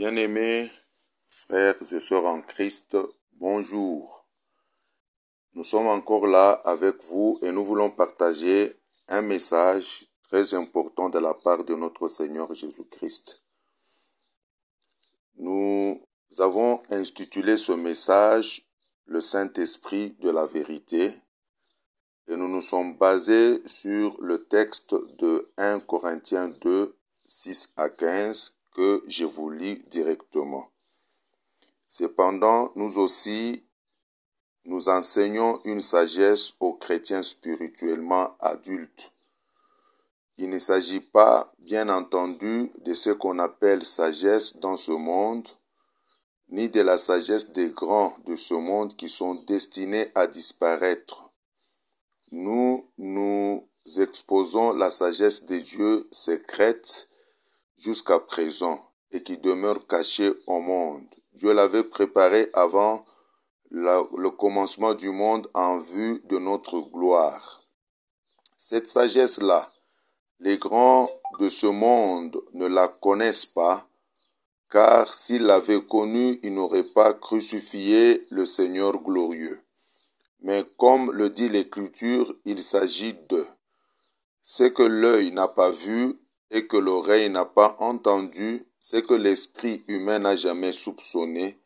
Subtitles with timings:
[0.00, 0.70] Bien-aimés
[1.28, 2.96] frères et sœurs en Christ,
[3.32, 4.26] bonjour.
[5.52, 11.18] Nous sommes encore là avec vous et nous voulons partager un message très important de
[11.18, 13.44] la part de notre Seigneur Jésus-Christ.
[15.36, 16.00] Nous
[16.38, 18.66] avons institué ce message
[19.04, 21.12] le Saint-Esprit de la vérité
[22.26, 28.59] et nous nous sommes basés sur le texte de 1 Corinthiens 2, 6 à 15
[29.06, 30.70] je vous lis directement.
[31.88, 33.64] Cependant, nous aussi,
[34.64, 39.12] nous enseignons une sagesse aux chrétiens spirituellement adultes.
[40.38, 45.48] Il ne s'agit pas, bien entendu, de ce qu'on appelle sagesse dans ce monde,
[46.48, 51.30] ni de la sagesse des grands de ce monde qui sont destinés à disparaître.
[52.32, 53.68] Nous, nous
[53.98, 57.09] exposons la sagesse des dieux secrète
[57.80, 61.06] jusqu'à présent et qui demeure cachée au monde.
[61.32, 63.04] Dieu l'avait préparé avant
[63.70, 67.62] le commencement du monde en vue de notre gloire.
[68.58, 69.72] Cette sagesse-là,
[70.40, 73.88] les grands de ce monde ne la connaissent pas,
[74.70, 79.62] car s'ils l'avaient connue, ils n'auraient pas crucifié le Seigneur glorieux.
[80.42, 83.46] Mais comme le dit l'Écriture, il s'agit de
[84.42, 86.18] ce que l'œil n'a pas vu
[86.50, 91.58] et que l'oreille n'a pas entendu, ce que l'esprit humain n'a jamais soupçonné,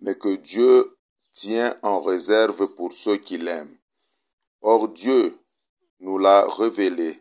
[0.00, 0.96] mais que Dieu
[1.32, 3.76] tient en réserve pour ceux qui l'aiment.
[4.60, 5.38] Or Dieu
[6.00, 7.20] nous l'a révélé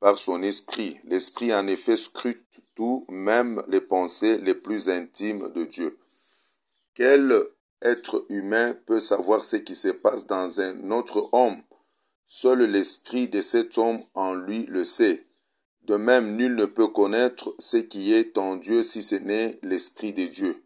[0.00, 0.98] par son esprit.
[1.04, 5.98] L'esprit en effet scrute tout, même les pensées les plus intimes de Dieu.
[6.94, 7.32] Quel
[7.80, 11.62] être humain peut savoir ce qui se passe dans un autre homme?
[12.26, 15.24] Seul l'esprit de cet homme en lui le sait.
[15.84, 20.12] De même, nul ne peut connaître ce qui est en Dieu si ce n'est l'Esprit
[20.12, 20.62] de Dieu.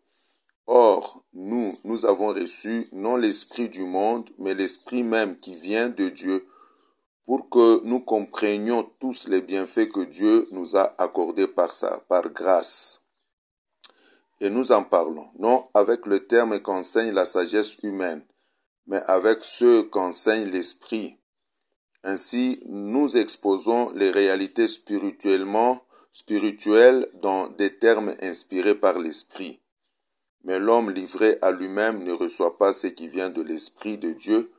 [0.67, 6.09] Or, nous, nous avons reçu non l'Esprit du monde, mais l'Esprit même qui vient de
[6.09, 6.47] Dieu,
[7.25, 12.29] pour que nous comprenions tous les bienfaits que Dieu nous a accordés par sa, par
[12.31, 13.03] grâce.
[14.41, 18.23] Et nous en parlons, non avec le terme qu'enseigne la sagesse humaine,
[18.87, 21.17] mais avec ce qu'enseigne l'Esprit,
[22.07, 29.61] ainsi, nous exposons les réalités spirituellement spirituelles dans des termes inspirés par l'Esprit.
[30.45, 34.53] Mais l'homme livré à lui-même ne reçoit pas ce qui vient de l'Esprit de Dieu.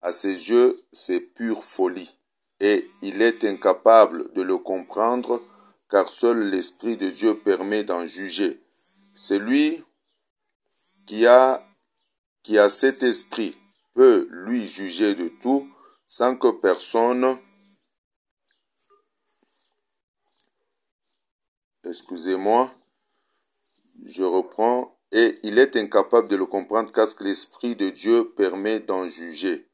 [0.00, 2.16] À ses yeux, c'est pure folie,
[2.60, 5.42] et il est incapable de le comprendre,
[5.90, 8.60] car seul l'Esprit de Dieu permet d'en juger.
[9.16, 9.82] Celui
[11.04, 11.24] qui
[12.44, 13.56] qui a cet esprit
[13.94, 15.68] peut lui juger de tout,
[16.18, 17.36] sans que personne,
[21.84, 22.72] excusez-moi,
[24.06, 29.06] je reprends, et il est incapable de le comprendre car l'Esprit de Dieu permet d'en
[29.06, 29.68] juger.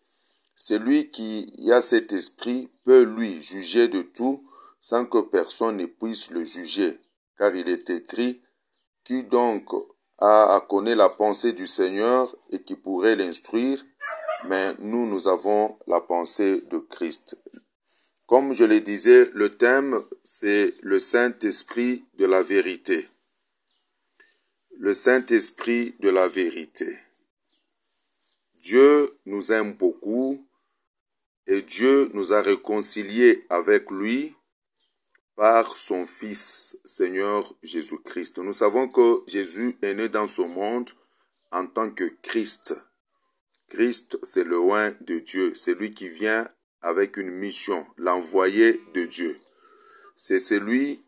[0.57, 4.45] Celui qui a cet esprit peut lui juger de tout
[4.81, 6.99] sans que personne ne puisse le juger,
[7.39, 8.43] car il est écrit,
[9.05, 9.73] qui donc
[10.19, 13.85] a à connaître la pensée du Seigneur et qui pourrait l'instruire,
[14.45, 17.37] mais nous, nous avons la pensée de Christ.
[18.27, 23.09] Comme je le disais, le thème, c'est le Saint-Esprit de la vérité.
[24.79, 26.99] Le Saint-Esprit de la vérité.
[28.61, 30.47] Dieu nous aime beaucoup
[31.47, 34.35] et Dieu nous a réconciliés avec lui
[35.35, 38.39] par son Fils, Seigneur Jésus-Christ.
[38.39, 40.91] Nous savons que Jésus est né dans ce monde
[41.51, 42.77] en tant que Christ.
[43.73, 46.47] Christ, c'est le oint de Dieu, c'est lui qui vient
[46.83, 49.41] avec une mission, l'envoyé de Dieu.
[50.15, 51.03] C'est celui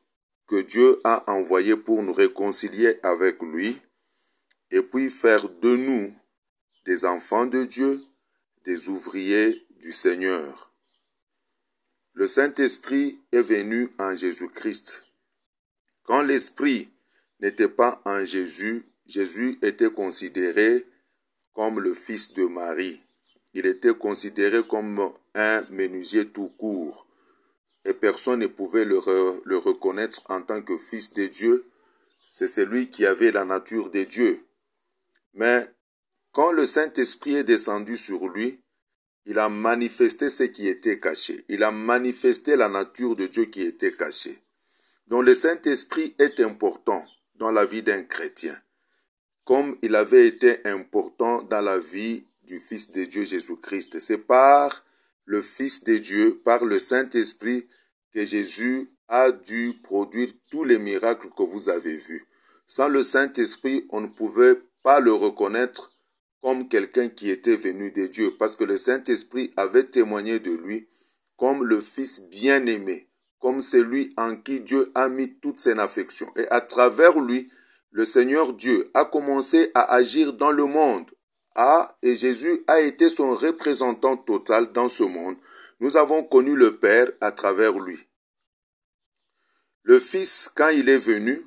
[0.46, 3.76] que Dieu a envoyé pour nous réconcilier avec lui
[4.70, 6.14] et puis faire de nous
[6.86, 8.00] des enfants de Dieu,
[8.64, 10.72] des ouvriers du Seigneur.
[12.14, 15.06] Le Saint-Esprit est venu en Jésus-Christ.
[16.04, 16.88] Quand l'Esprit
[17.40, 20.86] n'était pas en Jésus, Jésus était considéré
[21.54, 23.00] comme le fils de Marie.
[23.54, 27.06] Il était considéré comme un menuisier tout court
[27.84, 31.66] et personne ne pouvait le, reconnaître en tant que fils de Dieu.
[32.28, 34.44] C'est celui qui avait la nature de Dieu.
[35.34, 35.70] Mais
[36.32, 38.60] quand le Saint-Esprit est descendu sur lui,
[39.26, 41.44] il a manifesté ce qui était caché.
[41.48, 44.38] Il a manifesté la nature de Dieu qui était cachée.
[45.06, 47.04] Donc le Saint-Esprit est important
[47.36, 48.58] dans la vie d'un chrétien
[49.44, 53.98] comme il avait été important dans la vie du Fils de Dieu Jésus-Christ.
[54.00, 54.84] C'est par
[55.24, 57.68] le Fils de Dieu, par le Saint-Esprit,
[58.12, 62.26] que Jésus a dû produire tous les miracles que vous avez vus.
[62.66, 65.96] Sans le Saint-Esprit, on ne pouvait pas le reconnaître
[66.40, 70.88] comme quelqu'un qui était venu de Dieu, parce que le Saint-Esprit avait témoigné de lui
[71.36, 73.08] comme le Fils bien-aimé,
[73.40, 76.30] comme celui en qui Dieu a mis toute son affection.
[76.36, 77.50] Et à travers lui,
[77.94, 81.08] le Seigneur Dieu a commencé à agir dans le monde.
[81.54, 85.36] Ah, et Jésus a été son représentant total dans ce monde.
[85.78, 87.96] Nous avons connu le Père à travers lui.
[89.84, 91.46] Le Fils, quand il est venu,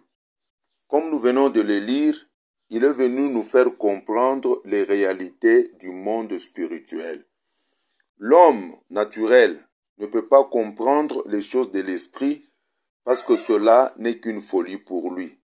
[0.87, 2.29] comme nous venons de le lire,
[2.69, 7.25] il est venu nous faire comprendre les réalités du monde spirituel.
[8.19, 9.67] L'homme naturel
[9.97, 12.47] ne peut pas comprendre les choses de l'esprit
[13.03, 15.41] parce que cela n'est qu'une folie pour lui.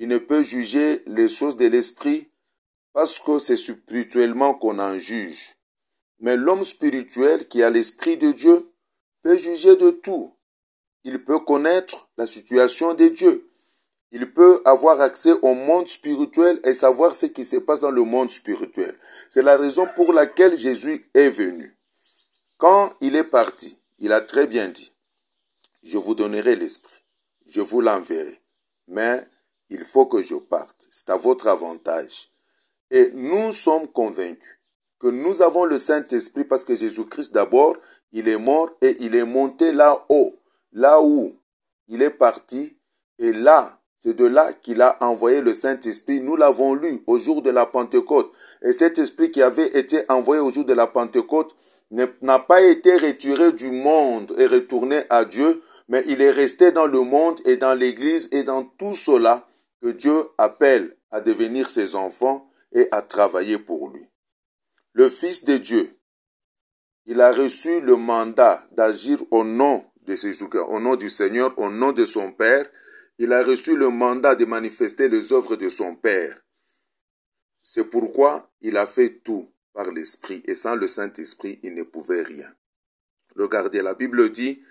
[0.00, 2.28] Il ne peut juger les choses de l'esprit
[2.92, 5.54] parce que c'est spirituellement qu'on en juge.
[6.18, 8.72] Mais l'homme spirituel qui a l'esprit de Dieu
[9.22, 10.34] peut juger de tout.
[11.04, 13.46] Il peut connaître la situation de Dieu
[14.12, 18.02] il peut avoir accès au monde spirituel et savoir ce qui se passe dans le
[18.02, 18.98] monde spirituel.
[19.28, 21.76] C'est la raison pour laquelle Jésus est venu.
[22.58, 24.92] Quand il est parti, il a très bien dit,
[25.82, 27.04] je vous donnerai l'Esprit,
[27.46, 28.40] je vous l'enverrai,
[28.88, 29.26] mais
[29.70, 30.88] il faut que je parte.
[30.90, 32.28] C'est à votre avantage.
[32.90, 34.58] Et nous sommes convaincus
[34.98, 37.76] que nous avons le Saint-Esprit parce que Jésus-Christ d'abord,
[38.12, 40.34] il est mort et il est monté là-haut,
[40.72, 41.34] là où
[41.88, 42.76] il est parti,
[43.18, 46.20] et là, c'est de là qu'il a envoyé le Saint-Esprit.
[46.20, 48.32] Nous l'avons lu au jour de la Pentecôte.
[48.62, 51.54] Et cet esprit qui avait été envoyé au jour de la Pentecôte
[51.90, 56.86] n'a pas été retiré du monde et retourné à Dieu, mais il est resté dans
[56.86, 59.46] le monde et dans l'Église et dans tout cela
[59.82, 64.06] que Dieu appelle à devenir ses enfants et à travailler pour lui.
[64.92, 65.98] Le Fils de Dieu,
[67.06, 71.70] il a reçu le mandat d'agir au nom de Jésus, au nom du Seigneur, au
[71.70, 72.68] nom de son Père,
[73.18, 76.40] il a reçu le mandat de manifester les œuvres de son Père.
[77.62, 82.22] C'est pourquoi il a fait tout par l'Esprit, et sans le Saint-Esprit, il ne pouvait
[82.22, 82.50] rien.
[83.36, 84.62] Regardez, la Bible dit,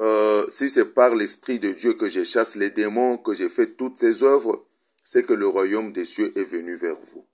[0.00, 3.76] euh, si c'est par l'Esprit de Dieu que je chasse les démons, que j'ai fait
[3.76, 4.66] toutes ces œuvres,
[5.04, 7.26] c'est que le royaume des cieux est venu vers vous.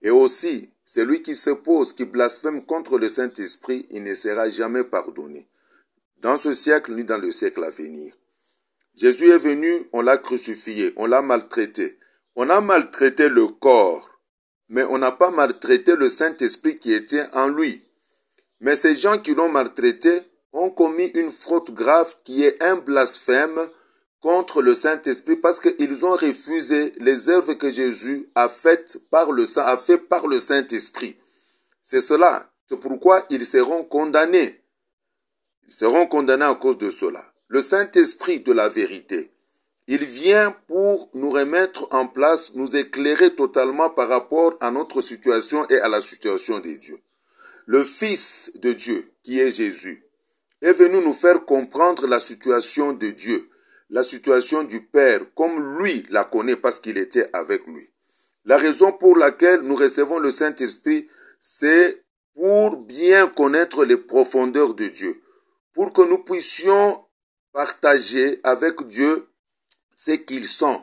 [0.00, 5.46] Et aussi, celui qui s'oppose, qui blasphème contre le Saint-Esprit, il ne sera jamais pardonné,
[6.18, 8.14] dans ce siècle ni dans le siècle à venir.
[8.94, 11.98] Jésus est venu, on l'a crucifié, on l'a maltraité.
[12.34, 14.20] On a maltraité le corps,
[14.70, 17.82] mais on n'a pas maltraité le Saint-Esprit qui était en lui.
[18.60, 23.68] Mais ces gens qui l'ont maltraité ont commis une faute grave qui est un blasphème
[24.20, 29.44] contre le Saint-Esprit parce qu'ils ont refusé les œuvres que Jésus a faites par le
[29.44, 31.16] fait par le Saint-Esprit.
[31.82, 32.50] C'est cela.
[32.68, 34.60] C'est pourquoi ils seront condamnés.
[35.68, 39.30] Ils seront condamnés à cause de cela le Saint-Esprit de la vérité.
[39.88, 45.66] Il vient pour nous remettre en place, nous éclairer totalement par rapport à notre situation
[45.68, 46.98] et à la situation de Dieu.
[47.66, 50.04] Le Fils de Dieu, qui est Jésus,
[50.62, 53.48] est venu nous faire comprendre la situation de Dieu,
[53.90, 57.90] la situation du Père, comme lui la connaît parce qu'il était avec lui.
[58.44, 61.08] La raison pour laquelle nous recevons le Saint-Esprit,
[61.40, 62.04] c'est
[62.34, 65.20] pour bien connaître les profondeurs de Dieu,
[65.74, 67.04] pour que nous puissions
[67.52, 69.28] partager avec Dieu
[69.94, 70.82] ce qu'ils sont,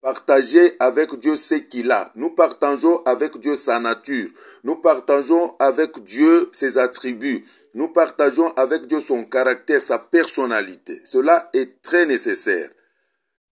[0.00, 2.12] partager avec Dieu ce qu'il a.
[2.14, 4.30] Nous partageons avec Dieu sa nature,
[4.62, 7.44] nous partageons avec Dieu ses attributs,
[7.74, 11.00] nous partageons avec Dieu son caractère, sa personnalité.
[11.04, 12.70] Cela est très nécessaire.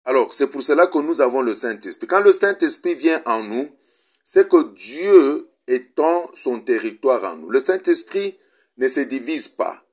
[0.06, 2.08] Alors, c'est pour cela que nous avons le Saint-Esprit.
[2.08, 3.68] Quand le Saint-Esprit vient en nous,
[4.24, 7.50] c'est que Dieu étend son territoire en nous.
[7.50, 8.38] Le Saint-Esprit
[8.78, 9.84] ne se divise pas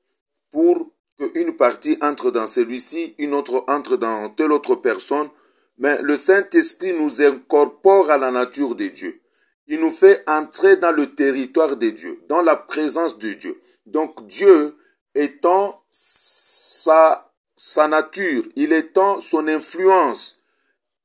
[0.51, 5.29] pour qu'une partie entre dans celui-ci, une autre entre dans telle autre personne,
[5.77, 9.21] mais le Saint-Esprit nous incorpore à la nature de Dieu.
[9.67, 13.59] Il nous fait entrer dans le territoire de Dieu, dans la présence de Dieu.
[13.89, 14.77] Donc Dieu
[15.15, 20.41] étant sa, sa nature, il étend son influence,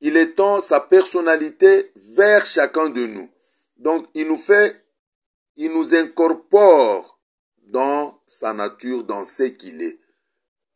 [0.00, 3.28] il étend sa personnalité vers chacun de nous.
[3.76, 4.84] Donc il nous fait,
[5.56, 7.18] il nous incorpore
[7.62, 9.98] dans sa nature, dans ce qu'il est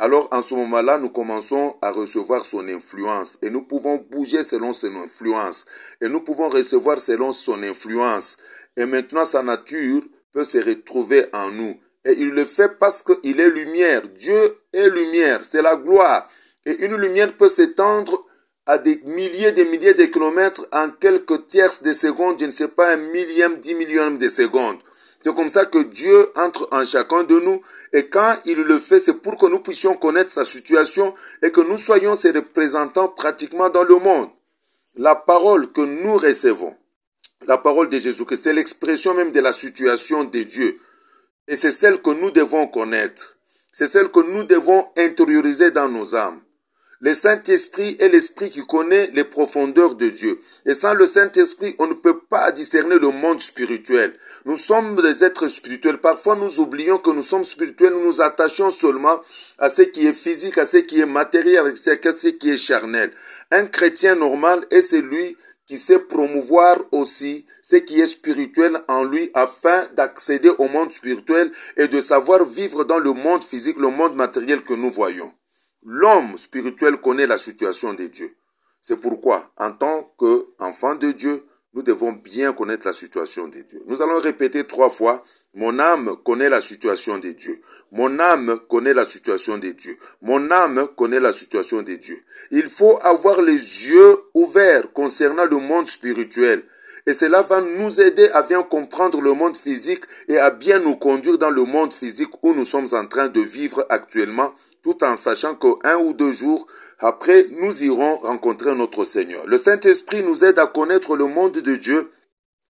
[0.00, 4.72] alors en ce moment-là, nous commençons à recevoir son influence et nous pouvons bouger selon
[4.72, 5.66] son influence
[6.00, 8.36] et nous pouvons recevoir selon son influence.
[8.76, 11.74] Et maintenant, sa nature peut se retrouver en nous.
[12.08, 14.02] Et il le fait parce qu'il est lumière.
[14.16, 16.28] Dieu est lumière, c'est la gloire.
[16.64, 18.26] Et une lumière peut s'étendre
[18.64, 22.68] à des milliers de milliers de kilomètres en quelques tierces de secondes, je ne sais
[22.68, 24.78] pas, un millième, dix millième de secondes.
[25.22, 27.60] C'est comme ça que Dieu entre en chacun de nous
[27.92, 31.60] et quand il le fait, c'est pour que nous puissions connaître sa situation et que
[31.60, 34.30] nous soyons ses représentants pratiquement dans le monde.
[34.96, 36.74] la parole que nous recevons,
[37.46, 40.80] la parole de Jésus-Christ, c'est l'expression même de la situation de Dieu.
[41.48, 43.36] Et c'est celle que nous devons connaître.
[43.72, 46.40] C'est celle que nous devons intérioriser dans nos âmes.
[47.00, 50.40] Le Saint-Esprit est l'Esprit qui connaît les profondeurs de Dieu.
[50.66, 54.12] Et sans le Saint-Esprit, on ne peut pas discerner le monde spirituel.
[54.44, 55.98] Nous sommes des êtres spirituels.
[55.98, 57.92] Parfois, nous oublions que nous sommes spirituels.
[57.92, 59.20] Nous nous attachons seulement
[59.58, 63.12] à ce qui est physique, à ce qui est matériel, à ce qui est charnel.
[63.52, 65.36] Un chrétien normal est celui
[65.68, 71.52] qui sait promouvoir aussi ce qui est spirituel en lui afin d'accéder au monde spirituel
[71.76, 75.30] et de savoir vivre dans le monde physique, le monde matériel que nous voyons.
[75.84, 78.34] L'homme spirituel connaît la situation de Dieu.
[78.80, 81.44] C'est pourquoi, en tant qu'enfant de Dieu,
[81.78, 83.80] nous devons bien connaître la situation de Dieu.
[83.86, 85.22] Nous allons répéter trois fois,
[85.54, 87.60] mon âme connaît la situation de Dieu.
[87.92, 89.96] Mon âme connaît la situation de Dieu.
[90.20, 92.18] Mon âme connaît la situation de Dieu.
[92.50, 96.64] Il faut avoir les yeux ouverts concernant le monde spirituel.
[97.06, 100.96] Et cela va nous aider à bien comprendre le monde physique et à bien nous
[100.96, 105.16] conduire dans le monde physique où nous sommes en train de vivre actuellement tout en
[105.16, 106.66] sachant qu'un ou deux jours
[107.00, 109.46] après, nous irons rencontrer notre Seigneur.
[109.46, 112.10] Le Saint-Esprit nous aide à connaître le monde de Dieu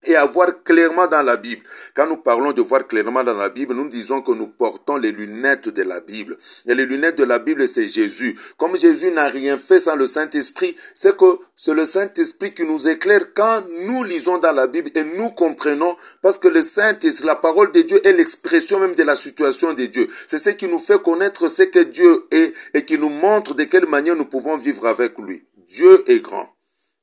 [0.06, 1.64] et à voir clairement dans la Bible.
[1.96, 5.12] Quand nous parlons de voir clairement dans la Bible, nous disons que nous portons les
[5.12, 6.38] lunettes de la Bible.
[6.68, 8.38] Et les lunettes de la Bible, c'est Jésus.
[8.58, 12.88] Comme Jésus n'a rien fait sans le Saint-Esprit, c'est que c'est le Saint-Esprit qui nous
[12.88, 17.36] éclaire quand nous lisons dans la Bible et nous comprenons parce que le Saint-Esprit, la
[17.36, 20.10] parole de Dieu est l'expression même de la situation de Dieu.
[20.28, 23.64] C'est ce qui nous fait connaître ce que Dieu est et qui nous montre de
[23.64, 25.46] quelle manière nous pouvons vivre avec lui.
[25.68, 26.50] Dieu est grand.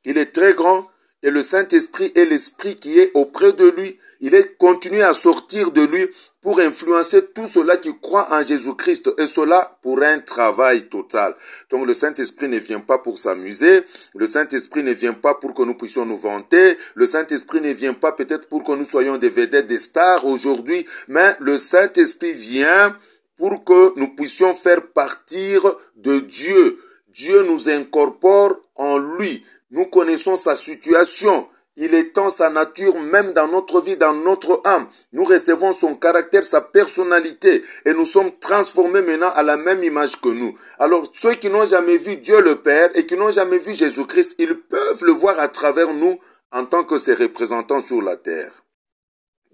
[0.05, 0.89] Il est très grand
[1.23, 3.99] et le Saint-Esprit est l'Esprit qui est auprès de lui.
[4.21, 6.09] Il est continué à sortir de lui
[6.41, 11.35] pour influencer tout cela qui croit en Jésus-Christ et cela pour un travail total.
[11.71, 13.83] Donc le Saint-Esprit ne vient pas pour s'amuser,
[14.15, 17.95] le Saint-Esprit ne vient pas pour que nous puissions nous vanter, le Saint-Esprit ne vient
[17.95, 22.97] pas peut-être pour que nous soyons des vedettes, des stars aujourd'hui, mais le Saint-Esprit vient
[23.37, 26.79] pour que nous puissions faire partir de Dieu.
[27.09, 29.45] Dieu nous incorpore en lui.
[29.73, 31.49] Nous connaissons sa situation.
[31.77, 34.87] Il étend sa nature même dans notre vie, dans notre âme.
[35.13, 40.21] Nous recevons son caractère, sa personnalité et nous sommes transformés maintenant à la même image
[40.21, 40.55] que nous.
[40.79, 44.35] Alors ceux qui n'ont jamais vu Dieu le Père et qui n'ont jamais vu Jésus-Christ,
[44.39, 46.21] ils peuvent le voir à travers nous
[46.53, 48.53] en tant que ses représentants sur la terre.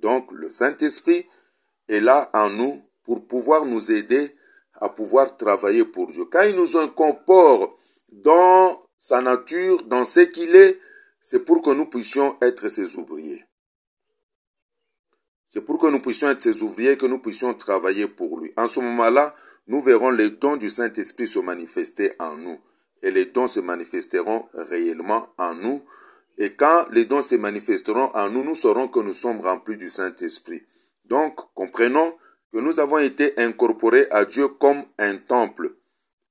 [0.03, 1.29] Donc le Saint-Esprit
[1.89, 4.35] est là en nous pour pouvoir nous aider
[4.81, 6.25] à pouvoir travailler pour Dieu.
[6.25, 7.79] Quand il nous incorpore
[8.11, 10.78] dans sa nature, dans ce qu'il est,
[11.21, 13.45] c'est pour que nous puissions être ses ouvriers.
[15.50, 18.52] C'est pour que nous puissions être ses ouvriers, que nous puissions travailler pour lui.
[18.57, 19.35] En ce moment-là,
[19.67, 22.59] nous verrons les dons du Saint-Esprit se manifester en nous.
[23.02, 25.83] Et les dons se manifesteront réellement en nous.
[26.37, 29.88] Et quand les dons se manifesteront en nous, nous saurons que nous sommes remplis du
[29.88, 30.62] Saint-Esprit.
[31.05, 32.14] Donc, comprenons
[32.52, 35.78] que nous avons été incorporés à Dieu comme un temple.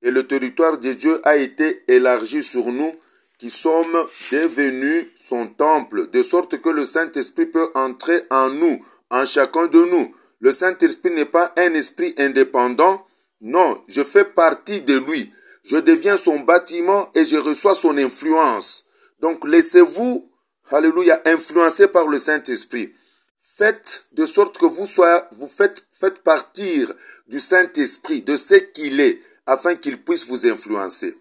[0.02, 2.92] Et le territoire de Dieu a été élargi sur nous
[3.38, 9.24] qui sommes devenus son temple, de sorte que le Saint-Esprit peut entrer en nous, en
[9.24, 10.14] chacun de nous.
[10.40, 13.06] Le Saint-Esprit n'est pas un esprit indépendant,
[13.40, 15.32] non, je fais partie de lui.
[15.62, 18.86] Je deviens son bâtiment et je reçois son influence.
[19.20, 20.28] Donc laissez-vous,
[20.70, 22.92] alléluia, influencer par le Saint-Esprit.
[23.56, 26.92] Faites de sorte que vous soyez, vous faites, faites partir
[27.28, 31.16] du Saint-Esprit, de ce qu'il est, afin qu'il puisse vous influencer.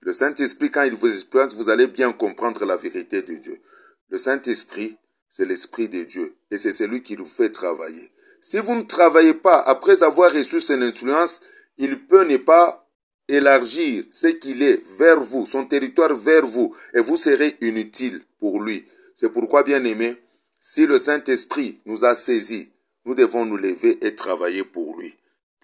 [0.00, 3.60] Le Saint-Esprit, quand il vous influence, vous allez bien comprendre la vérité de Dieu.
[4.08, 4.96] Le Saint-Esprit,
[5.28, 8.10] c'est l'Esprit de Dieu et c'est celui qui nous fait travailler.
[8.40, 11.42] Si vous ne travaillez pas après avoir reçu son influence,
[11.78, 12.88] il peut ne pas
[13.28, 18.60] élargir ce qu'il est vers vous, son territoire vers vous, et vous serez inutile pour
[18.60, 18.84] lui.
[19.14, 20.16] C'est pourquoi, bien aimé,
[20.60, 22.72] si le Saint-Esprit nous a saisis,
[23.04, 25.14] nous devons nous lever et travailler pour lui.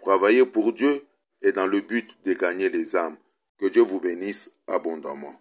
[0.00, 1.02] Travailler pour Dieu
[1.42, 3.16] et dans le but de gagner les âmes.
[3.58, 5.40] Que Dieu vous bénisse abondamment.